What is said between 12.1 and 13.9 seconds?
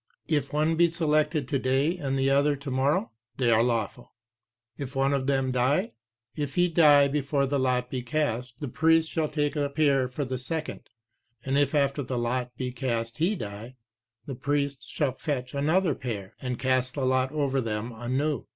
lot be cast he die,